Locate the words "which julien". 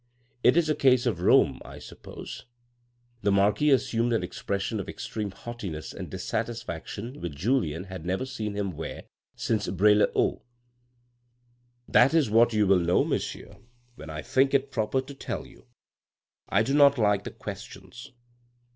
7.21-7.83